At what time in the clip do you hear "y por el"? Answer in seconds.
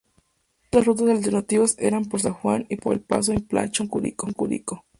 2.69-3.01